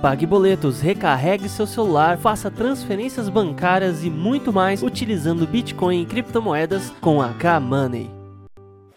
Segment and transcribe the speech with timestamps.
[0.00, 6.90] pague boletos, recarregue seu celular, faça transferências bancárias e muito mais utilizando Bitcoin e criptomoedas
[7.00, 8.10] com a K-Money.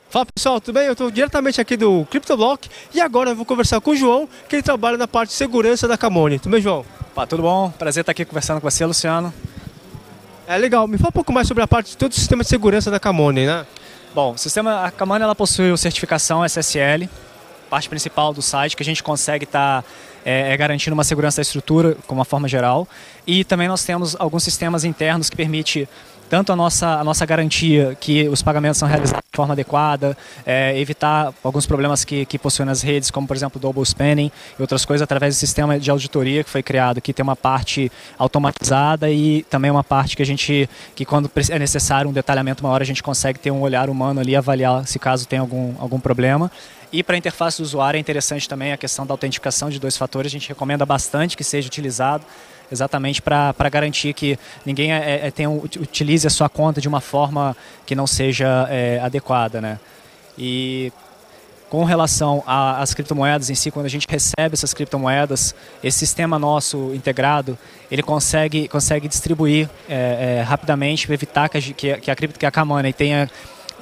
[0.09, 0.85] Fala pessoal, tudo bem?
[0.85, 4.55] Eu estou diretamente aqui do CryptoBlock e agora eu vou conversar com o João, que
[4.55, 6.39] ele trabalha na parte de segurança da Camone.
[6.39, 6.85] Tudo bem, João?
[7.15, 7.71] Pá, tudo bom?
[7.71, 9.33] Prazer estar aqui conversando com você, Luciano.
[10.47, 10.87] É legal.
[10.87, 12.99] Me fala um pouco mais sobre a parte de todo o sistema de segurança da
[12.99, 13.65] Camone, né?
[14.13, 17.09] Bom, o sistema, a Camone ela possui certificação SSL,
[17.73, 19.87] parte principal do site, que a gente consegue estar tá,
[20.23, 22.87] é, é, garantindo uma segurança da estrutura, como uma forma geral.
[23.25, 25.87] E também nós temos alguns sistemas internos que permitem
[26.33, 30.75] tanto a nossa, a nossa garantia que os pagamentos são realizados de forma adequada, é,
[30.79, 34.83] evitar alguns problemas que, que possuem nas redes, como por exemplo double spanning e outras
[34.83, 39.43] coisas, através do sistema de auditoria que foi criado, que tem uma parte automatizada e
[39.43, 43.03] também uma parte que a gente, que quando é necessário um detalhamento maior, a gente
[43.03, 46.49] consegue ter um olhar humano ali, avaliar se caso tem algum, algum problema.
[46.91, 49.95] E para a interface do usuário é interessante também a questão da autenticação de dois
[49.95, 52.25] fatores, a gente recomenda bastante que seja utilizado
[52.73, 57.55] exatamente para garantir que ninguém é, é, tem, utilize a sua conta de uma forma
[57.85, 59.61] que não seja é, adequada.
[59.61, 59.79] Né?
[60.37, 60.91] E
[61.69, 66.93] com relação às criptomoedas em si, quando a gente recebe essas criptomoedas, esse sistema nosso
[66.93, 67.57] integrado,
[67.89, 72.51] ele consegue, consegue distribuir é, é, rapidamente evitar que a, que, que a, que a
[72.51, 73.27] K-Money tenha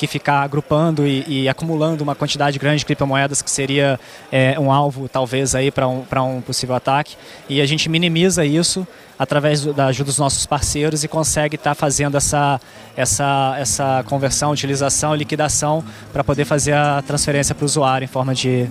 [0.02, 4.00] que ficar agrupando e, e, acumulando uma quantidade grande de criptomoedas que seria
[4.32, 6.04] é, um alvo talvez aí para um,
[6.38, 7.16] um possível ataque
[7.48, 8.88] e a gente minimiza isso
[9.20, 12.60] através da ajuda dos nossos parceiros e consegue estar tá fazendo essa,
[12.98, 18.34] essa, essa conversão, utilização, liquidação para poder fazer a transferência para o usuário em forma
[18.34, 18.68] de,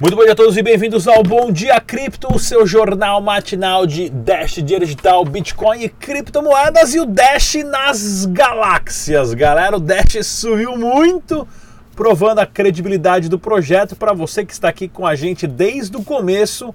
[0.00, 3.86] Muito bom dia a todos e bem-vindos ao Bom Dia Cripto, o seu jornal matinal
[3.86, 9.34] de Dash, dinheiro digital, Bitcoin e criptomoedas e o Dash nas galáxias.
[9.34, 11.46] Galera, o Dash subiu muito,
[11.94, 13.94] provando a credibilidade do projeto.
[13.94, 16.74] Para você que está aqui com a gente desde o começo,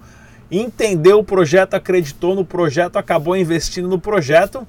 [0.51, 4.67] entendeu o projeto, acreditou no projeto, acabou investindo no projeto,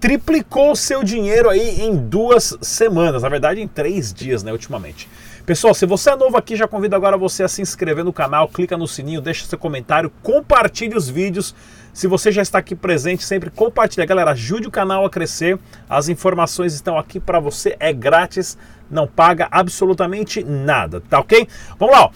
[0.00, 5.06] triplicou seu dinheiro aí em duas semanas, na verdade em três dias, né, ultimamente.
[5.50, 8.46] Pessoal, se você é novo aqui, já convido agora você a se inscrever no canal,
[8.46, 11.56] clica no sininho, deixa seu comentário, compartilhe os vídeos.
[11.92, 14.06] Se você já está aqui presente, sempre compartilha.
[14.06, 15.58] Galera, ajude o canal a crescer.
[15.88, 18.56] As informações estão aqui para você, é grátis,
[18.88, 21.48] não paga absolutamente nada, tá ok?
[21.80, 22.10] Vamos lá, ó.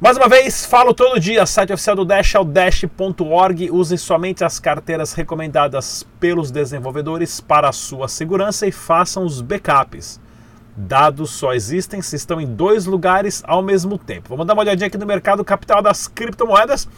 [0.00, 3.68] Mais uma vez, falo todo dia, site oficial do Dash é o dash.org.
[3.72, 10.22] Use somente as carteiras recomendadas pelos desenvolvedores para a sua segurança e façam os backups.
[10.76, 14.30] Dados só existem se estão em dois lugares ao mesmo tempo.
[14.30, 16.88] Vamos dar uma olhadinha aqui no mercado capital das criptomoedas.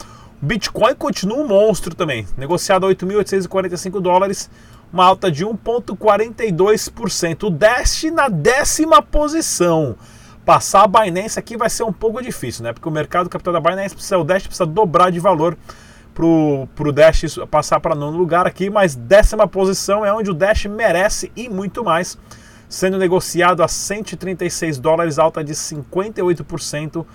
[0.42, 4.50] O Bitcoin continua um monstro também, negociado a 8.845 dólares,
[4.92, 7.44] uma alta de 1,42%.
[7.44, 9.96] O Dash na décima posição.
[10.44, 12.72] Passar a Binance aqui vai ser um pouco difícil, né?
[12.72, 15.58] Porque o mercado capital da Binance precisa, o Dash precisa dobrar de valor
[16.14, 20.64] para o Dash passar para nono lugar aqui, mas décima posição é onde o Dash
[20.64, 22.16] merece e muito mais
[22.68, 27.06] sendo negociado a 136 dólares, alta de 58%,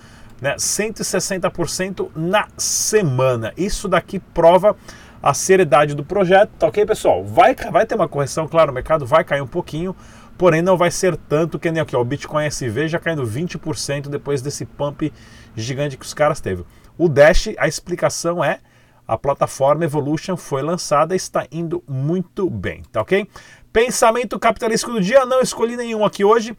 [0.41, 3.53] né, 160% na semana.
[3.57, 4.75] Isso daqui prova
[5.22, 7.23] a seriedade do projeto, tá ok, pessoal?
[7.23, 9.95] Vai, vai ter uma correção, claro, o mercado vai cair um pouquinho,
[10.38, 14.09] porém não vai ser tanto que nem aqui, ó, o Bitcoin SV já caindo 20%
[14.09, 15.13] depois desse pump
[15.56, 16.66] gigante que os caras teve.
[16.97, 18.59] O Dash, a explicação é
[19.07, 23.28] a plataforma Evolution foi lançada e está indo muito bem, tá ok?
[23.73, 26.55] Pensamento capitalístico do dia, não escolhi nenhum aqui hoje,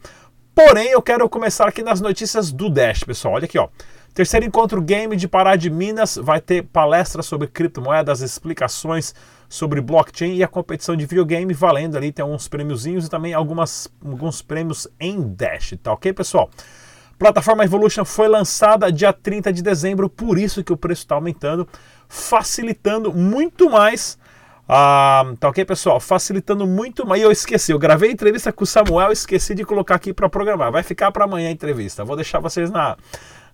[0.55, 3.35] porém eu quero começar aqui nas notícias do Dash, pessoal.
[3.35, 3.67] Olha aqui, ó.
[4.13, 9.13] Terceiro encontro game de Pará de Minas vai ter palestras sobre criptomoedas, explicações
[9.49, 13.87] sobre blockchain e a competição de videogame valendo ali, tem alguns prêmiozinhos e também algumas,
[14.03, 16.49] alguns prêmios em Dash, tá ok, pessoal?
[17.17, 21.67] Plataforma Evolution foi lançada dia 30 de dezembro, por isso que o preço está aumentando,
[22.07, 24.17] facilitando muito mais
[24.67, 25.99] ah, tá ok, pessoal?
[25.99, 27.21] Facilitando muito mais.
[27.21, 30.29] E eu esqueci, eu gravei a entrevista com o Samuel, esqueci de colocar aqui para
[30.29, 30.71] programar.
[30.71, 32.05] Vai ficar para amanhã a entrevista.
[32.05, 32.95] Vou deixar vocês na,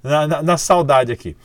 [0.03, 1.35] na, na, na saudade aqui.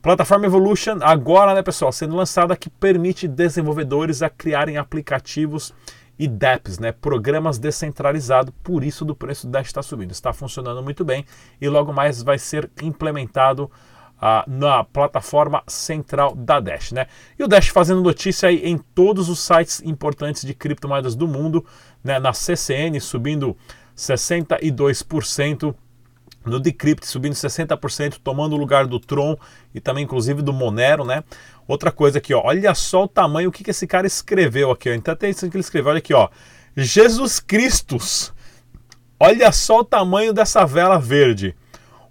[0.00, 5.74] Plataforma Evolution, agora, né, pessoal, sendo lançada que permite desenvolvedores a criarem aplicativos
[6.18, 10.12] e DApps, né, programas descentralizados, por isso do preço do está subindo.
[10.12, 11.26] Está funcionando muito bem
[11.60, 13.70] e logo mais vai ser implementado
[14.20, 16.92] ah, na plataforma central da Dash.
[16.92, 17.06] Né?
[17.38, 21.64] E o Dash fazendo notícia aí em todos os sites importantes de criptomoedas do mundo,
[22.04, 23.56] né, na CCN subindo
[23.96, 25.74] 62%.
[26.42, 29.36] No Decrypt subindo 60%, tomando o lugar do Tron
[29.74, 31.22] e também inclusive do Monero, né?
[31.68, 34.88] Outra coisa aqui, ó, olha só o tamanho, o que, que esse cara escreveu aqui,
[34.88, 34.94] ó.
[34.94, 36.30] Então isso que ele escreveu, olha aqui, ó.
[36.74, 38.32] Jesus Cristos.
[39.18, 41.54] Olha só o tamanho dessa vela verde.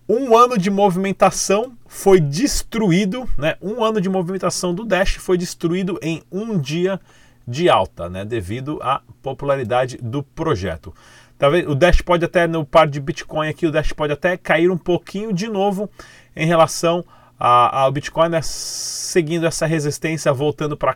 [0.08, 3.56] Um ano de movimentação foi destruído, né?
[3.60, 7.02] Um ano de movimentação do Dash foi destruído em um dia
[7.48, 8.24] de alta, né?
[8.24, 10.94] Devido à popularidade do projeto.
[11.36, 14.70] Talvez o Dash pode até no par de Bitcoin aqui, o Dash pode até cair
[14.70, 15.90] um pouquinho de novo
[16.36, 17.04] em relação
[17.40, 20.94] ao Bitcoin, né, seguindo essa resistência, voltando para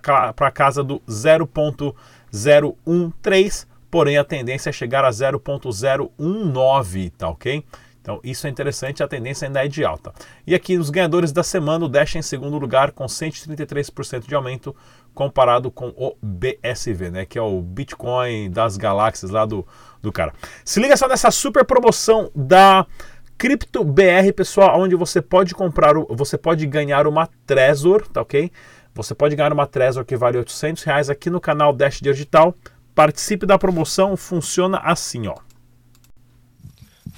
[0.52, 7.66] casa do 0.013, porém a tendência é chegar a 0.019, tá ok?
[8.04, 10.14] Então isso é interessante, a tendência ainda é de alta.
[10.46, 14.76] E aqui os ganhadores da semana, o Dash em segundo lugar com 133% de aumento
[15.14, 19.66] comparado com o BSV, né, que é o Bitcoin das galáxias lá do,
[20.02, 20.34] do cara.
[20.66, 22.86] Se liga só nessa super promoção da
[23.38, 28.52] Cripto BR, pessoal, onde você pode comprar, você pode ganhar uma Trezor, tá ok?
[28.94, 32.54] Você pode ganhar uma Trezor que vale 800 reais aqui no canal Dash Digital.
[32.94, 35.36] Participe da promoção, funciona assim, ó.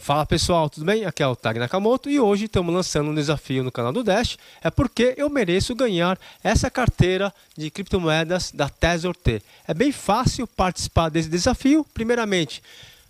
[0.05, 1.03] Fala pessoal, tudo bem?
[1.03, 4.37] Aqui é o Tag Nakamoto e hoje estamos lançando um desafio no canal do Dash.
[4.63, 9.41] É porque eu mereço ganhar essa carteira de criptomoedas da Tezor T.
[9.67, 11.83] É bem fácil participar desse desafio.
[11.91, 12.61] Primeiramente,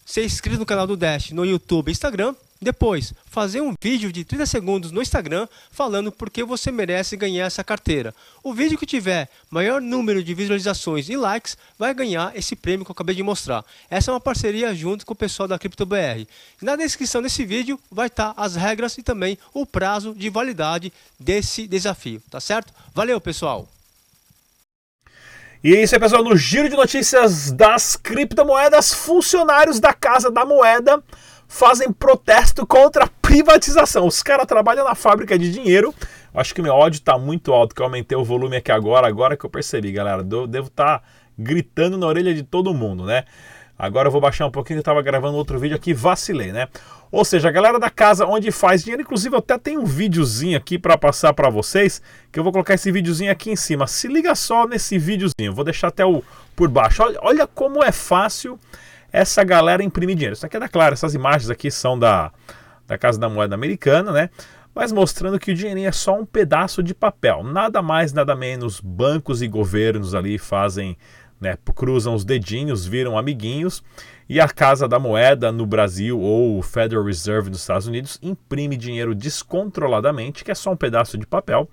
[0.05, 2.33] ser inscrito no canal do Dash no YouTube e Instagram.
[2.61, 7.45] Depois, fazer um vídeo de 30 segundos no Instagram falando por que você merece ganhar
[7.45, 8.15] essa carteira.
[8.41, 12.91] O vídeo que tiver maior número de visualizações e likes vai ganhar esse prêmio que
[12.91, 13.63] eu acabei de mostrar.
[13.89, 16.25] Essa é uma parceria junto com o pessoal da CryptoBR.
[16.61, 21.67] Na descrição desse vídeo vai estar as regras e também o prazo de validade desse
[21.67, 22.73] desafio, tá certo?
[22.93, 23.67] Valeu, pessoal!
[25.61, 26.23] E é isso aí, pessoal.
[26.23, 31.03] No giro de notícias das criptomoedas, funcionários da Casa da Moeda
[31.47, 34.07] fazem protesto contra a privatização.
[34.07, 35.93] Os caras trabalham na fábrica de dinheiro.
[36.33, 39.37] Acho que meu ódio está muito alto, que eu aumentei o volume aqui agora, agora
[39.37, 40.23] que eu percebi, galera.
[40.23, 41.03] devo estar tá
[41.37, 43.23] gritando na orelha de todo mundo, né?
[43.77, 46.69] Agora eu vou baixar um pouquinho, eu estava gravando outro vídeo aqui, vacilei, né?
[47.11, 50.57] Ou seja, a galera da casa onde faz dinheiro, inclusive eu até tenho um videozinho
[50.57, 52.01] aqui para passar para vocês,
[52.31, 53.85] que eu vou colocar esse videozinho aqui em cima.
[53.85, 56.23] Se liga só nesse videozinho, vou deixar até o
[56.55, 57.03] por baixo.
[57.03, 58.57] Olha, olha como é fácil
[59.15, 60.33] essa galera imprimir dinheiro.
[60.33, 62.31] Isso aqui é da Clara, essas imagens aqui são da,
[62.85, 64.29] da Casa da Moeda Americana, né?
[64.73, 67.41] Mas mostrando que o dinheirinho é só um pedaço de papel.
[67.41, 70.97] Nada mais, nada menos, bancos e governos ali fazem,
[71.39, 73.81] né, cruzam os dedinhos, viram amiguinhos,
[74.27, 78.75] e a Casa da Moeda no Brasil ou o Federal Reserve nos Estados Unidos imprime
[78.75, 81.69] dinheiro descontroladamente, que é só um pedaço de papel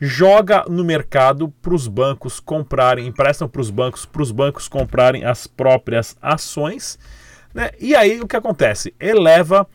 [0.00, 5.24] joga no mercado para os bancos comprarem, emprestam para os bancos, para os bancos comprarem
[5.24, 6.98] as próprias ações,
[7.54, 7.70] né?
[7.80, 8.94] E aí o que acontece?
[9.00, 9.66] Eleva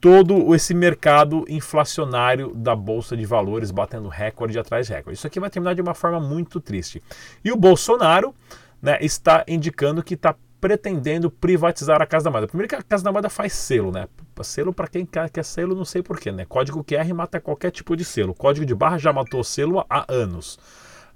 [0.00, 5.18] todo esse mercado inflacionário da bolsa de valores batendo recorde atrás de recorde.
[5.18, 7.02] Isso aqui vai terminar de uma forma muito triste.
[7.44, 8.34] E o Bolsonaro
[8.80, 12.46] né, está indicando que está pretendendo privatizar a Casa da Moeda.
[12.46, 14.06] Primeiro que a Casa da Moeda faz selo, né?
[14.42, 16.44] Selo para quem quer, quer selo, não sei porquê, né?
[16.46, 18.34] Código QR mata qualquer tipo de selo.
[18.34, 20.58] Código de barra já matou selo há anos,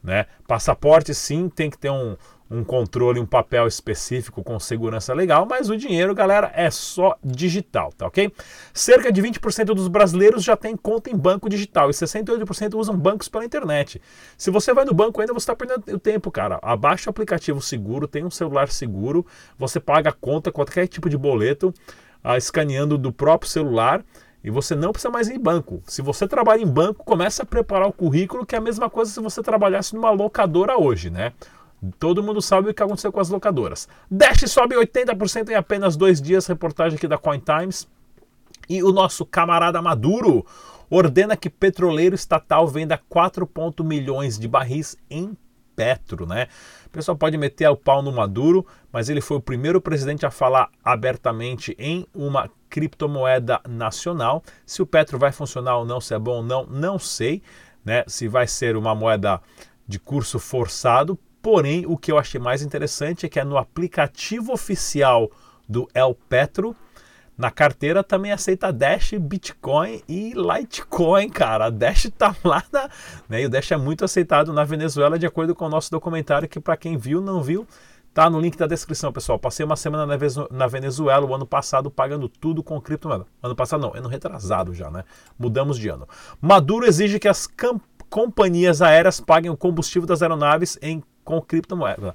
[0.03, 0.27] né?
[0.47, 2.17] Passaporte sim tem que ter um,
[2.55, 7.93] um controle, um papel específico com segurança legal, mas o dinheiro, galera, é só digital,
[7.93, 8.33] tá ok?
[8.73, 13.29] Cerca de 20% dos brasileiros já tem conta em banco digital e 68% usam bancos
[13.29, 14.01] pela internet.
[14.39, 16.59] Se você vai no banco ainda, você está perdendo o tempo, cara.
[16.63, 19.27] Abaixa o aplicativo seguro, tem um celular seguro,
[19.59, 21.75] você paga a conta, qualquer tipo de boleto,
[22.23, 24.05] ah, escaneando do próprio celular
[24.45, 25.83] e você não precisa mais ir em banco.
[25.87, 29.11] Se você trabalha em banco, comece a preparar o currículo, que é a mesma coisa
[29.11, 31.33] se você trabalhasse numa locadora hoje, né?
[31.99, 33.89] Todo mundo sabe o que aconteceu com as locadoras.
[34.11, 37.89] Dash sobe 80% em apenas dois dias, reportagem aqui da Coin Times.
[38.69, 40.45] E o nosso camarada Maduro
[40.91, 43.49] ordena que petroleiro estatal venda 4
[43.85, 45.37] milhões de barris em
[45.75, 46.47] Petro, né?
[46.87, 50.31] O pessoal pode meter o pau no Maduro, mas ele foi o primeiro presidente a
[50.31, 54.43] falar abertamente em uma criptomoeda nacional.
[54.65, 57.43] Se o Petro vai funcionar ou não, se é bom ou não, não sei,
[57.85, 58.05] né?
[58.07, 59.41] Se vai ser uma moeda
[59.87, 64.51] de curso forçado, Porém, o que eu achei mais interessante é que é no aplicativo
[64.51, 65.31] oficial
[65.69, 66.75] do El Petro,
[67.37, 71.67] na carteira também aceita Dash, Bitcoin e Litecoin, cara.
[71.67, 72.89] A Dash tá lá na,
[73.29, 73.43] né?
[73.43, 76.59] E o Dash é muito aceitado na Venezuela, de acordo com o nosso documentário, que
[76.59, 77.69] para quem viu, não viu,
[78.15, 79.41] Tá no link da descrição, pessoal.
[79.41, 80.07] Passei uma semana
[80.51, 83.27] na Venezuela o ano passado pagando tudo com criptomoeda.
[83.43, 85.03] Ano passado não, ano retrasado já, né?
[85.37, 86.09] Mudamos de ano.
[86.41, 87.49] Maduro exige que as
[88.09, 92.15] companhias aéreas paguem o combustível das aeronaves em com criptomoeda.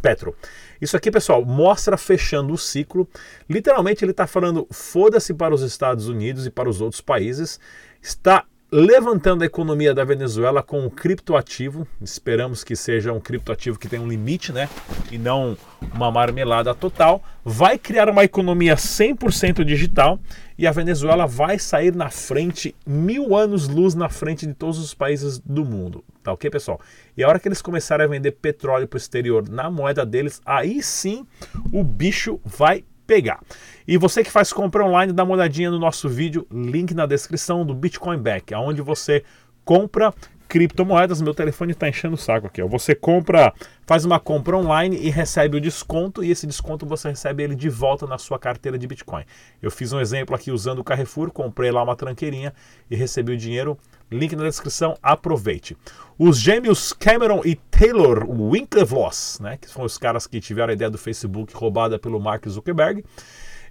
[0.00, 0.34] Petro.
[0.80, 3.06] Isso aqui, pessoal, mostra fechando o ciclo.
[3.48, 7.60] Literalmente, ele está falando foda-se para os Estados Unidos e para os outros países.
[8.00, 11.86] Está levantando a economia da Venezuela com um criptoativo.
[12.00, 14.68] Esperamos que seja um criptoativo que tenha um limite, né?
[15.10, 15.56] E não
[15.92, 17.22] uma marmelada total.
[17.44, 20.18] Vai criar uma economia 100% digital
[20.58, 25.38] e a Venezuela vai sair na frente, mil anos-luz na frente de todos os países
[25.38, 26.04] do mundo.
[26.20, 26.80] Tá ok, pessoal?
[27.16, 30.42] E a hora que eles começarem a vender petróleo para o exterior na moeda deles,
[30.44, 31.24] aí sim
[31.72, 33.40] o bicho vai pegar.
[33.86, 37.64] E você que faz compra online, dá uma olhadinha no nosso vídeo, link na descrição
[37.64, 39.22] do Bitcoin Back, onde você
[39.64, 40.12] compra
[40.48, 41.20] criptomoedas.
[41.20, 42.62] Meu telefone está enchendo o saco aqui.
[42.62, 42.66] Ó.
[42.66, 43.52] Você compra,
[43.86, 47.68] faz uma compra online e recebe o desconto, e esse desconto você recebe ele de
[47.68, 49.24] volta na sua carteira de Bitcoin.
[49.60, 52.52] Eu fiz um exemplo aqui usando o Carrefour, comprei lá uma tranqueirinha
[52.90, 53.78] e recebi o dinheiro.
[54.10, 55.76] Link na descrição, aproveite.
[56.18, 60.90] Os gêmeos Cameron e Taylor Winklevoss, né, que são os caras que tiveram a ideia
[60.90, 63.04] do Facebook roubada pelo Mark Zuckerberg,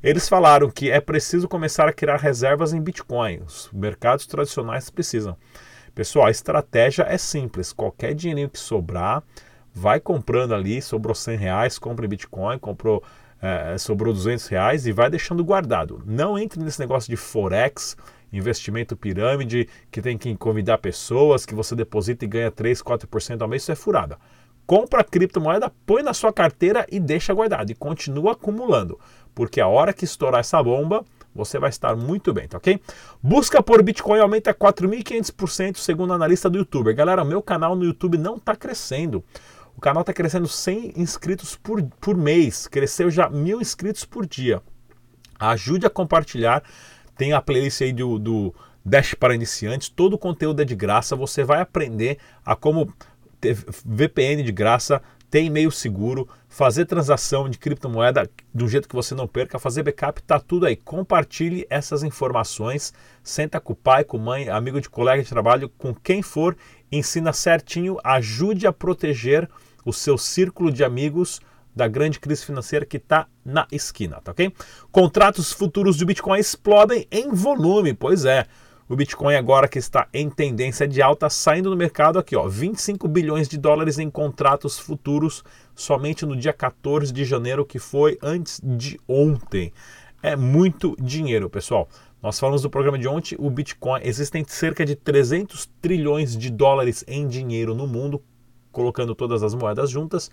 [0.03, 3.41] eles falaram que é preciso começar a criar reservas em Bitcoin.
[3.45, 5.35] Os mercados tradicionais precisam.
[5.97, 7.73] Pessoal, a estratégia é simples.
[7.73, 9.23] Qualquer dinheirinho que sobrar,
[9.73, 10.79] vai comprando ali.
[10.79, 13.01] Sobrou 100 reais, compra em Bitcoin, comprou,
[13.41, 16.03] é, sobrou 200 reais e vai deixando guardado.
[16.05, 17.97] Não entre nesse negócio de Forex,
[18.31, 23.47] investimento pirâmide, que tem que convidar pessoas, que você deposita e ganha 3, 4% ao
[23.47, 23.63] mês.
[23.63, 24.19] Isso é furada.
[24.67, 27.71] Compra a criptomoeda, põe na sua carteira e deixa guardado.
[27.71, 28.99] E continua acumulando.
[29.33, 31.03] Porque a hora que estourar essa bomba,
[31.37, 32.79] você vai estar muito bem, tá ok?
[33.21, 36.95] Busca por Bitcoin aumenta 4.500% segundo analista do YouTuber.
[36.95, 39.23] Galera, meu canal no YouTube não está crescendo.
[39.75, 42.67] O canal está crescendo 100 inscritos por, por mês.
[42.67, 44.61] Cresceu já mil inscritos por dia.
[45.39, 46.63] Ajude a compartilhar.
[47.15, 49.89] Tem a playlist aí do, do Dash para iniciantes.
[49.89, 51.15] Todo o conteúdo é de graça.
[51.15, 52.91] Você vai aprender a como
[53.39, 59.13] ter VPN de graça, ter e-mail seguro, fazer transação de criptomoeda do jeito que você
[59.13, 60.75] não perca, fazer backup, tá tudo aí.
[60.75, 62.93] Compartilhe essas informações,
[63.23, 66.55] senta com o pai, com mãe, amigo de colega de trabalho, com quem for,
[66.91, 69.49] ensina certinho, ajude a proteger
[69.85, 71.41] o seu círculo de amigos
[71.75, 74.51] da grande crise financeira que está na esquina, tá ok?
[74.91, 78.47] Contratos futuros de Bitcoin explodem em volume, pois é.
[78.89, 83.05] O Bitcoin agora que está em tendência de alta, saindo no mercado aqui, ó, 25
[83.09, 85.43] bilhões de dólares em contratos futuros
[85.75, 89.73] somente no dia 14 de janeiro, que foi antes de ontem.
[90.23, 91.89] É muito dinheiro, pessoal.
[92.23, 97.03] Nós falamos do programa de ontem, o Bitcoin, existem cerca de 300 trilhões de dólares
[97.09, 98.23] em dinheiro no mundo,
[98.71, 100.31] colocando todas as moedas juntas.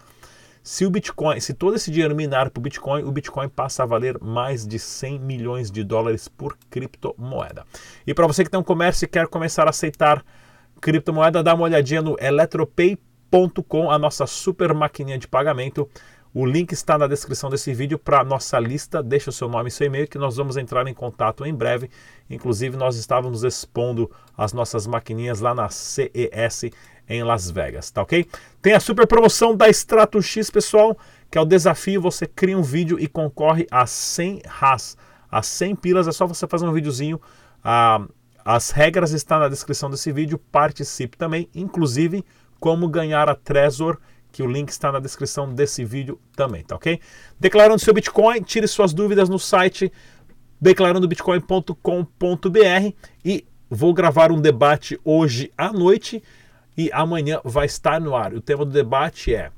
[0.67, 3.87] Se o Bitcoin, se todo esse dinheiro minar para o Bitcoin, o Bitcoin passa a
[3.87, 7.67] valer mais de 100 milhões de dólares por criptomoeda.
[8.07, 10.25] E para você que tem um comércio e quer começar a aceitar
[10.81, 15.87] criptomoeda, dá uma olhadinha no eletropay.com, a nossa super maquininha de pagamento.
[16.37, 19.01] O link está na descrição desse vídeo para a nossa lista.
[19.01, 21.89] Deixa o seu nome e seu e-mail que nós vamos entrar em contato em breve.
[22.29, 26.73] Inclusive, nós estávamos expondo as nossas maquininhas lá na CES
[27.09, 28.27] em Las Vegas, tá ok?
[28.61, 30.99] Tem a super promoção da Strato X, pessoal,
[31.31, 34.97] que é o desafio, você cria um vídeo e concorre a 100 RAS.
[35.31, 37.21] A 100 pilas é só você fazer um videozinho.
[37.63, 38.05] Ah,
[38.45, 42.25] as regras estão na descrição desse vídeo, participe também, inclusive
[42.59, 43.99] como ganhar a Trezor,
[44.35, 46.99] que o link está na descrição desse vídeo também, tá ok?
[47.39, 49.93] Declarando seu Bitcoin, tire suas dúvidas no site
[50.61, 52.93] declarandobitcoin.com.br
[53.25, 56.21] e vou gravar um debate hoje à noite
[56.77, 58.35] e amanhã vai estar no ar.
[58.35, 59.53] O tema do debate é.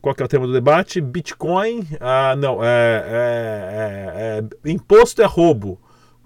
[0.00, 1.00] Qual que é o tema do debate?
[1.00, 1.84] Bitcoin.
[1.98, 5.76] Ah, não, é, é, é, é, imposto é roubo.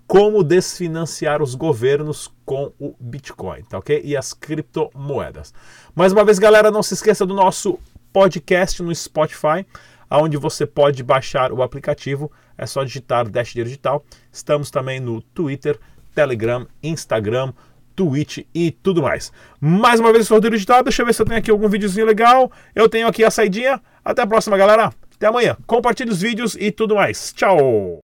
[0.06, 4.02] Como desfinanciar os governos com o Bitcoin, tá ok?
[4.04, 5.54] E as criptomoedas.
[5.94, 7.78] Mais uma vez, galera, não se esqueça do nosso
[8.14, 9.66] podcast no Spotify,
[10.08, 12.30] onde você pode baixar o aplicativo.
[12.56, 14.04] É só digitar Dash Digital.
[14.32, 15.78] Estamos também no Twitter,
[16.14, 17.52] Telegram, Instagram,
[17.96, 19.32] Twitch e tudo mais.
[19.60, 20.84] Mais uma vez, eu sou o Rodrigo Digital.
[20.84, 22.52] Deixa eu ver se eu tenho aqui algum videozinho legal.
[22.72, 23.82] Eu tenho aqui a saidinha.
[24.04, 24.92] Até a próxima, galera.
[25.16, 25.56] Até amanhã.
[25.66, 27.32] Compartilhe os vídeos e tudo mais.
[27.32, 28.03] Tchau!